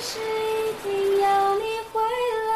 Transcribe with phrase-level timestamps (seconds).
[0.00, 2.00] 是一定要你回
[2.48, 2.52] 来，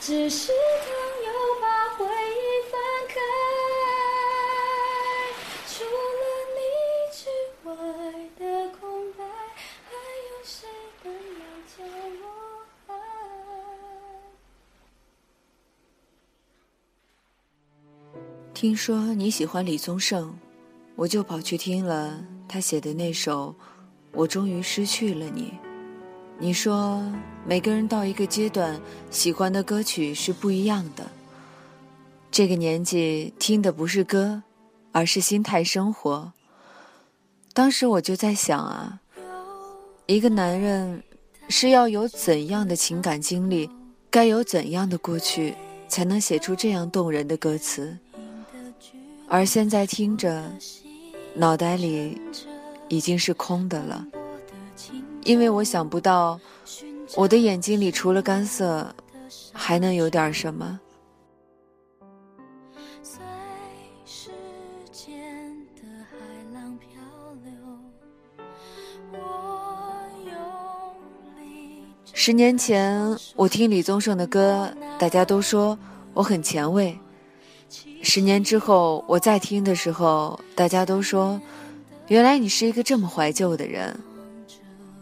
[0.00, 0.52] 只是
[0.86, 0.90] 当
[1.26, 2.40] 又把回忆
[2.70, 3.14] 翻开，
[5.68, 6.22] 除了
[6.56, 6.58] 你
[7.12, 7.20] 之
[7.64, 7.68] 外
[8.38, 8.42] 的
[8.78, 8.80] 空
[9.12, 9.18] 白，
[9.84, 9.90] 还
[10.30, 10.66] 有谁
[11.04, 11.06] 能
[11.38, 11.40] 来
[11.76, 11.84] 教
[12.22, 12.24] 我
[12.88, 12.92] 爱？
[18.54, 20.38] 听说你喜欢李宗盛，
[20.96, 23.54] 我就跑去听了他写的那首
[24.12, 25.52] 《我终于失去了你》。
[26.38, 27.02] 你说
[27.46, 28.80] 每个人到一个阶段，
[29.10, 31.04] 喜欢的歌曲是不一样的。
[32.30, 34.42] 这个年纪听的不是歌，
[34.92, 36.32] 而是心态生活。
[37.52, 39.00] 当时我就在想啊，
[40.06, 41.02] 一个男人
[41.48, 43.68] 是要有怎样的情感经历，
[44.08, 45.54] 该有怎样的过去，
[45.88, 47.98] 才能写出这样动人的歌词？
[49.28, 50.50] 而现在听着，
[51.34, 52.20] 脑袋里
[52.90, 54.04] 已经是空的了，
[55.22, 56.38] 因为我想不到，
[57.14, 58.92] 我的眼睛里除了干涩，
[59.52, 60.78] 还能有点什么。
[72.12, 75.78] 十年前，我听李宗盛的歌，大家都说
[76.12, 76.98] 我很前卫。
[78.02, 81.40] 十年之后，我再听的时候，大家都说，
[82.10, 83.96] 原来你是一个这么怀旧的人。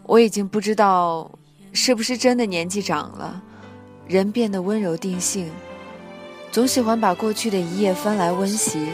[0.03, 1.31] 我已经不知道，
[1.73, 3.41] 是不是真的年纪长了，
[4.07, 5.49] 人变得温柔定性，
[6.51, 8.85] 总喜欢把过去的一页翻来温习，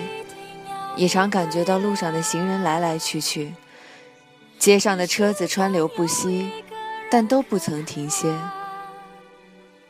[0.96, 3.54] 也常感觉到路上的行人来来去去，
[4.58, 6.50] 街上的车子川流不息，
[7.12, 8.34] 但都不曾停歇。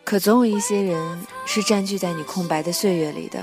[0.03, 3.39] 可总有一些人是占据在你空白的岁月里的。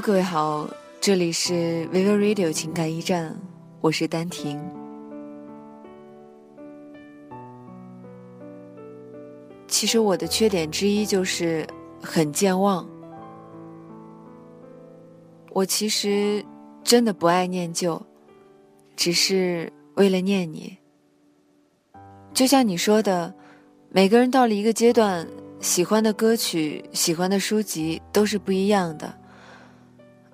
[0.00, 0.68] 各位好，
[1.00, 3.34] 这里是 Vivo Radio 情感驿站，
[3.80, 4.60] 我是丹婷。
[9.66, 11.66] 其实我的缺点之一就是
[12.00, 12.86] 很健忘。
[15.50, 16.44] 我其实
[16.84, 18.00] 真的不爱念旧，
[18.96, 20.76] 只是为了念你。
[22.34, 23.34] 就像你说的，
[23.88, 25.26] 每个人到了一个阶段，
[25.58, 29.12] 喜欢的歌曲、喜欢的书籍都是不一样的。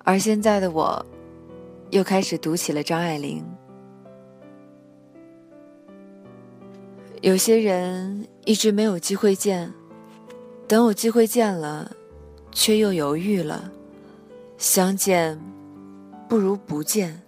[0.03, 1.05] 而现在的我，
[1.91, 3.43] 又开始读起了张爱玲。
[7.21, 9.71] 有些人一直没有机会见，
[10.67, 11.89] 等有机会见了，
[12.51, 13.71] 却又犹豫了。
[14.57, 15.39] 相见，
[16.27, 17.21] 不如不见。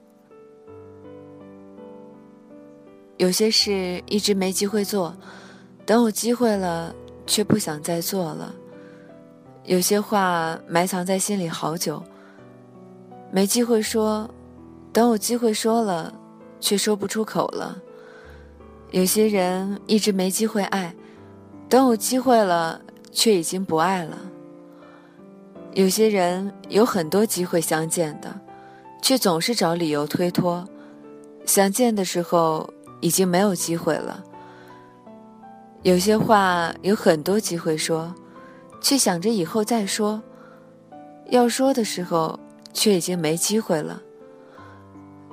[3.16, 5.16] 有些事一直没机会做，
[5.86, 6.94] 等有机会了，
[7.26, 8.54] 却不想再做了。
[9.64, 12.04] 有些话埋藏在心里好久。
[13.32, 14.30] 没机会说，
[14.94, 16.14] 等有机会说了，
[16.60, 17.78] 却说不出口了。
[18.92, 20.96] 有些人一直没机会爱，
[21.68, 22.80] 等有机会了，
[23.12, 24.18] 却已经不爱了。
[25.74, 28.34] 有些人有很多机会相见的，
[29.02, 30.66] 却总是找理由推脱。
[31.46, 32.70] 想见的时候，
[33.02, 34.24] 已经没有机会了。
[35.84, 38.16] 有些话有很多机会说，
[38.80, 40.24] 却想着以后再说。
[41.30, 42.40] 要说的时候，
[42.76, 44.00] 却已经没机会了。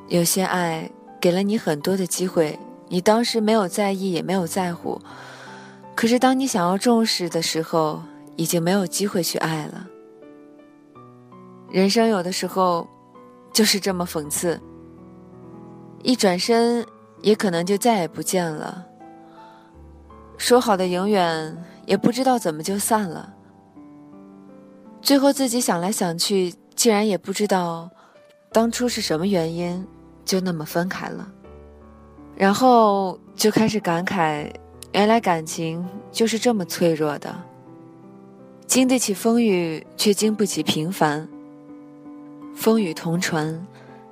[0.08, 2.58] 有些爱给了你很多的机会，
[2.88, 4.98] 你当时没有在意，也没有在乎。
[5.94, 8.00] 可是当你想要重视的时候，
[8.36, 9.86] 已经没有机会去爱了。
[11.70, 12.86] 人生有的时候
[13.52, 14.60] 就是这么讽刺，
[16.02, 16.86] 一转身
[17.22, 18.86] 也可能就再也不见了。
[20.36, 21.56] 说好的永远，
[21.86, 23.34] 也不知道怎么就散了。
[25.00, 27.88] 最后自己想来想去，竟然也不知道
[28.50, 29.86] 当初是什么原因，
[30.24, 31.32] 就那么分开了。
[32.34, 34.50] 然后就开始感慨，
[34.90, 37.32] 原来感情就是这么脆弱的，
[38.66, 41.28] 经得起风雨，却经不起平凡。
[42.52, 43.64] 风雨同船，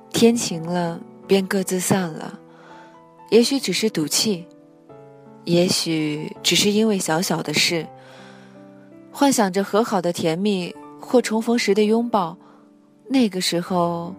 [0.09, 0.97] 天晴了
[1.27, 2.39] 便各自散了。
[3.31, 4.47] 也许只是赌气，
[5.43, 7.85] 也许只是因为小小的事，
[9.11, 12.37] 幻想着和好的甜蜜或重逢时的拥抱。
[13.11, 14.15] 那个时候，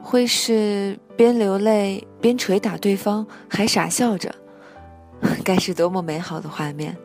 [0.00, 4.34] 会是边流泪边捶打对方，还傻笑着，
[5.44, 6.96] 该是多么美好的画面。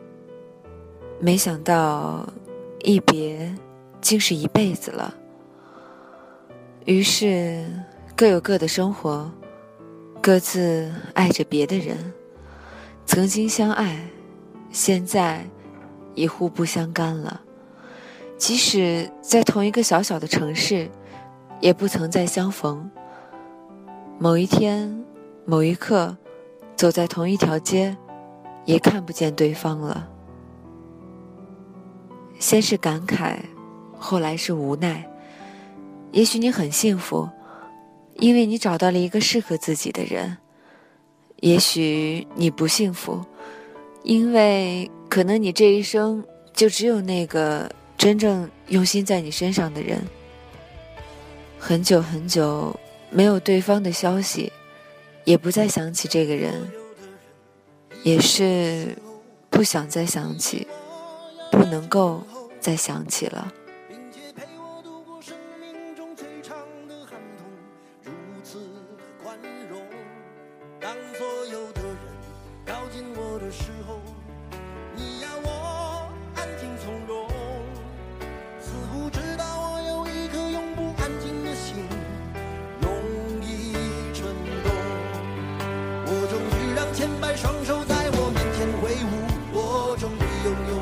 [1.20, 2.28] 没想到，
[2.82, 3.54] 一别
[4.00, 5.14] 竟是一辈子了。
[6.84, 7.64] 于是，
[8.16, 9.30] 各有各的生活，
[10.20, 11.96] 各自爱着别的人。
[13.06, 14.04] 曾经相爱，
[14.72, 15.46] 现在
[16.16, 17.40] 已互不相干了。
[18.36, 20.90] 即使在同一个小小的城市，
[21.60, 22.90] 也不曾再相逢。
[24.18, 25.04] 某一天，
[25.44, 26.16] 某一刻，
[26.76, 27.96] 走在同一条街，
[28.64, 30.08] 也看不见对方了。
[32.38, 33.38] 先是感慨，
[33.98, 35.06] 后来是无奈。
[36.12, 37.28] 也许你很幸福，
[38.14, 40.36] 因为你找到了一个适合自己的人；
[41.40, 43.24] 也许你不幸福，
[44.02, 50.02] 因为可能你这一生就只有那个真正用心在你身上的人。
[51.60, 52.74] 很久很久
[53.10, 54.50] 没有对方的消息，
[55.24, 56.52] 也不再想起这个人，
[58.02, 58.96] 也是
[59.50, 60.66] 不想再想起。
[61.52, 62.22] 不能够
[62.60, 63.52] 再想起了。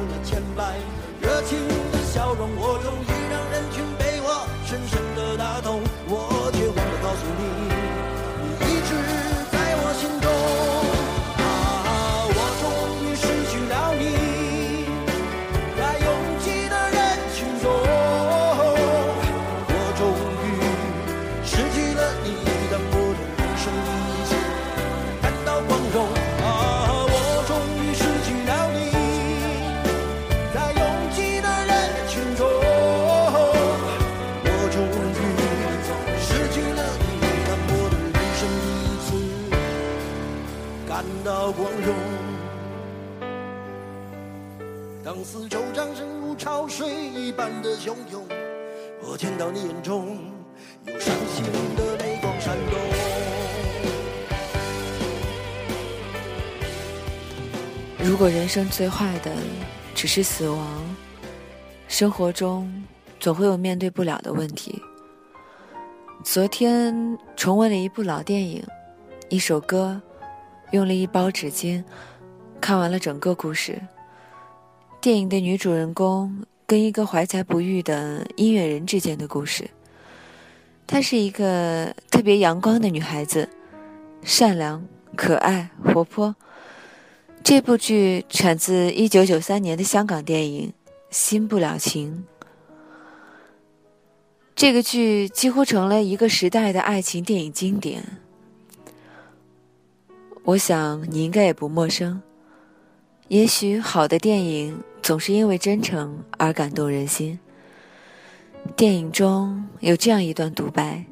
[0.09, 0.73] 的牵绊，
[1.21, 1.59] 热情
[1.93, 7.58] 的笑容，我终于让人群被我深深的打动，我却忘了告诉你。
[47.79, 48.27] 汹涌，
[49.01, 50.19] 我见到你眼中
[50.85, 51.45] 有伤心
[51.77, 52.77] 的泪光闪动。
[58.05, 59.33] 如果人生最坏的
[59.95, 60.83] 只是死亡，
[61.87, 62.85] 生活中
[63.21, 64.83] 总会有面对不了的问题。
[66.25, 68.61] 昨天重温了一部老电影，
[69.29, 70.03] 一首歌，
[70.73, 71.85] 用了一包纸巾，
[72.61, 73.81] 看完了整个故事。
[75.01, 76.43] 电影的女主人公。
[76.69, 79.71] 跟一个怀才不遇的音乐人之间的故事。
[80.87, 83.49] 她是一个特别阳光的女孩子，
[84.23, 84.87] 善良、
[85.17, 86.37] 可爱、活泼。
[87.43, 90.69] 这部剧产自一九九三年的香港电影
[91.09, 92.27] 《新不了情》。
[94.55, 98.05] 这个剧几乎成了一个时代的爱情电影经典。
[100.45, 102.21] 我想你应该也不陌生。
[103.29, 104.79] 也许好的电影。
[105.09, 107.39] 总是因为真诚而感动人心。
[108.77, 111.03] 电影中有这样一段独白：“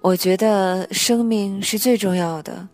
[0.00, 2.68] 我觉得生命是最重要的，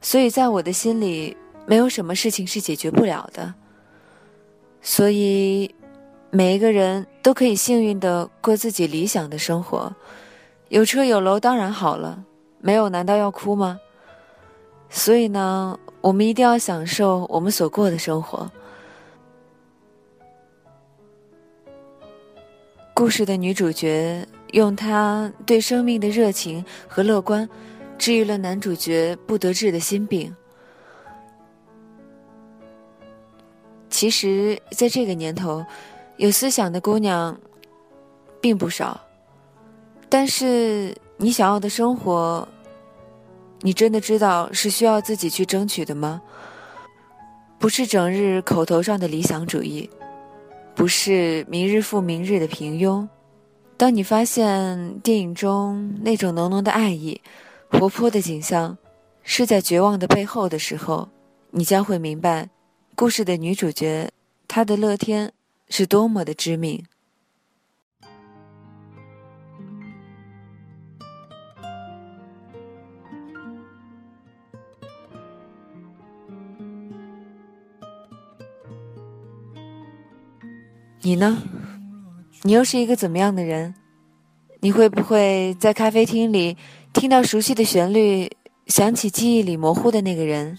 [0.00, 1.36] 所以在我的心里，
[1.66, 3.54] 没有什么事情是解决不了的。
[4.82, 5.72] 所以，
[6.30, 9.94] 每一个人都可以幸运的过自己理想的生活，
[10.68, 12.24] 有车有楼当然好了，
[12.58, 13.78] 没有难道要哭吗？
[14.90, 18.50] 所以呢？”我们一定要享受我们所过的生活。
[22.94, 27.46] 故事的女主角用她对生命的热情和乐观，
[27.98, 30.34] 治愈了男主角不得志的心病。
[33.90, 35.62] 其实，在这个年头，
[36.16, 37.38] 有思想的姑娘
[38.40, 38.98] 并不少，
[40.08, 42.48] 但是你想要的生活。
[43.62, 46.20] 你真的知道是需要自己去争取的吗？
[47.58, 49.88] 不是整日口头上的理想主义，
[50.74, 53.06] 不是明日复明日的平庸。
[53.76, 57.20] 当你发现电影中那种浓浓的爱意、
[57.70, 58.76] 活泼的景象，
[59.22, 61.08] 是在绝望的背后的时候，
[61.50, 62.48] 你将会明白，
[62.94, 64.10] 故事的女主角
[64.48, 65.30] 她的乐天
[65.68, 66.82] 是多么的致命。
[81.02, 81.42] 你呢？
[82.42, 83.74] 你又是一个怎么样的人？
[84.60, 86.58] 你会不会在咖啡厅里
[86.92, 88.30] 听到熟悉的旋律，
[88.66, 90.58] 想起记忆里模糊的那个人？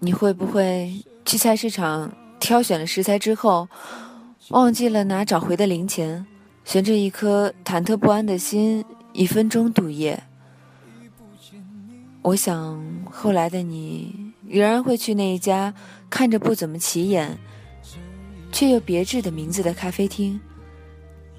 [0.00, 3.66] 你会不会去菜市场挑选了食材之后，
[4.50, 6.26] 忘记了拿找回的零钱，
[6.66, 10.22] 悬着一颗忐忑不安的心，一分钟度夜？
[12.20, 12.78] 我想，
[13.10, 15.72] 后来的你仍然会去那一家
[16.10, 17.38] 看着不怎么起眼，
[18.60, 20.38] 却又别致的名字的咖啡厅。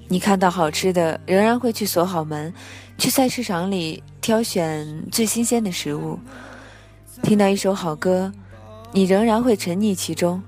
[0.08, 2.52] 你看到好吃的，仍然会去锁好门，
[2.98, 6.18] 去菜市场里挑选最新鲜的食物。
[7.22, 8.32] 听到一首好歌，
[8.90, 10.42] 你仍然会沉溺其中。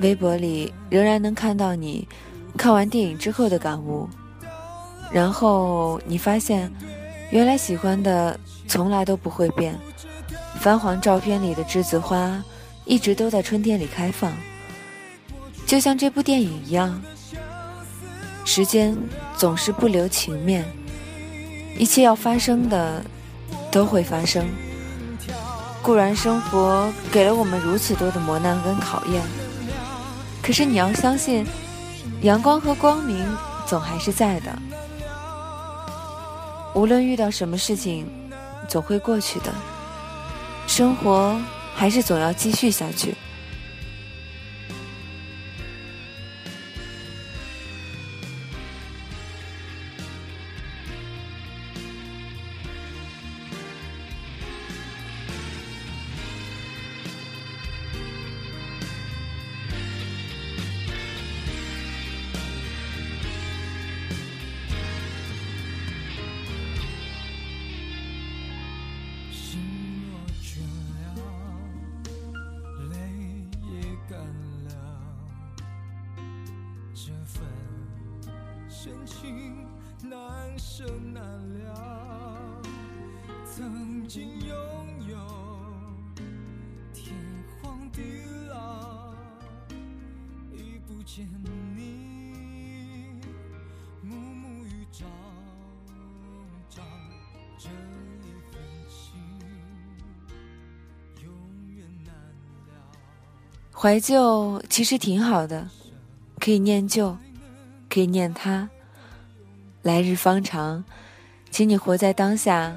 [0.00, 2.08] 微博里仍然能看到你
[2.56, 4.08] 看完电影之后的感悟，
[5.12, 6.68] 然后你发现，
[7.30, 8.36] 原来喜欢的。
[8.66, 9.78] 从来都不会变，
[10.56, 12.42] 泛黄照片里的栀子花，
[12.84, 14.30] 一直都在春天里开放，
[15.68, 17.00] 就像这部电影一样。
[18.44, 18.96] 时间
[19.36, 20.64] 总是不留情面，
[21.76, 23.04] 一切要发生的
[23.70, 24.48] 都会发生。
[25.82, 29.22] 固然生活给了我们如此多的磨难跟考验，
[30.42, 31.46] 可是你要相信，
[32.22, 33.24] 阳光和光明
[33.66, 34.58] 总还是在的。
[36.74, 38.10] 无论遇到什么事情。
[38.68, 39.50] 总会过去的，
[40.66, 41.40] 生活
[41.74, 43.14] 还是总要继续下去。
[77.08, 77.42] 这份
[78.68, 79.66] 深情
[80.02, 80.84] 难舍
[81.14, 81.22] 难
[81.64, 82.60] 了
[83.46, 85.16] 曾经拥有
[86.92, 87.16] 天
[87.62, 88.02] 荒地
[88.50, 89.14] 老，
[90.52, 91.26] 已不见
[91.74, 93.22] 你，
[94.02, 95.06] 暮暮与朝
[96.68, 96.82] 朝，
[97.56, 99.18] 这一份情
[101.24, 101.32] 永
[101.74, 102.12] 远难
[102.68, 102.92] 了。
[103.72, 105.70] 怀旧其实挺好的，
[106.48, 107.14] 可以念旧，
[107.90, 108.70] 可以念他。
[109.82, 110.82] 来日方长，
[111.50, 112.74] 请你活在当下。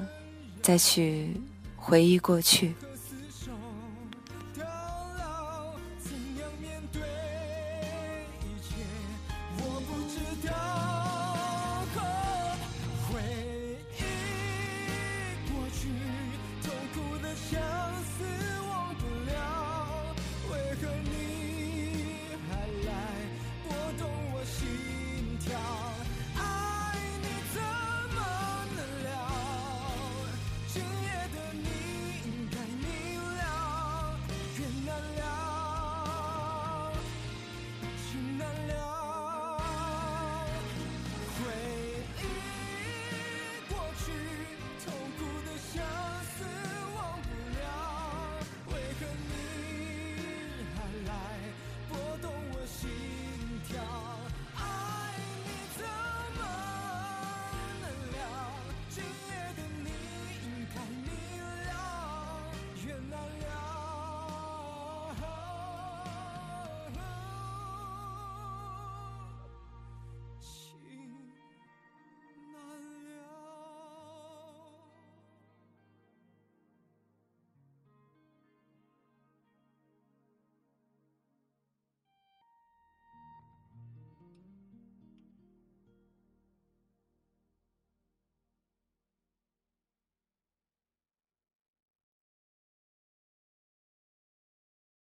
[0.60, 1.40] 再去
[1.74, 2.74] 回忆过去。